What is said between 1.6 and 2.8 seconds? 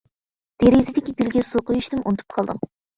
قۇيۇشنىمۇ ئۇنتۇپ قالدىڭ.